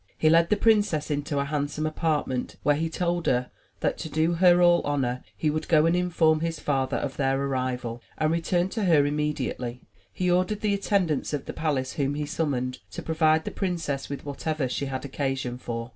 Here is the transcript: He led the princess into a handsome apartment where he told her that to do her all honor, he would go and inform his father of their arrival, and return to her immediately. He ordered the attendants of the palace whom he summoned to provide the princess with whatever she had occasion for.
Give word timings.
He 0.17 0.31
led 0.31 0.49
the 0.49 0.57
princess 0.57 1.11
into 1.11 1.37
a 1.37 1.45
handsome 1.45 1.85
apartment 1.85 2.55
where 2.63 2.75
he 2.75 2.89
told 2.89 3.27
her 3.27 3.51
that 3.81 3.99
to 3.99 4.09
do 4.09 4.33
her 4.33 4.59
all 4.59 4.81
honor, 4.83 5.23
he 5.37 5.51
would 5.51 5.67
go 5.67 5.85
and 5.85 5.95
inform 5.95 6.39
his 6.39 6.59
father 6.59 6.97
of 6.97 7.17
their 7.17 7.39
arrival, 7.39 8.01
and 8.17 8.31
return 8.31 8.67
to 8.69 8.85
her 8.85 9.05
immediately. 9.05 9.83
He 10.11 10.31
ordered 10.31 10.61
the 10.61 10.73
attendants 10.73 11.33
of 11.33 11.45
the 11.45 11.53
palace 11.53 11.93
whom 11.93 12.15
he 12.15 12.25
summoned 12.25 12.79
to 12.93 13.03
provide 13.03 13.45
the 13.45 13.51
princess 13.51 14.09
with 14.09 14.25
whatever 14.25 14.67
she 14.67 14.87
had 14.87 15.05
occasion 15.05 15.59
for. 15.59 15.89